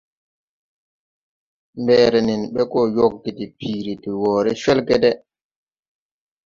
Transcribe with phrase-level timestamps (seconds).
[1.81, 5.11] Mbɛɛrɛ nen ɓɛ gɔ yɔgge de piiri de wɔɔrɛ cwɛlgɛdɛ.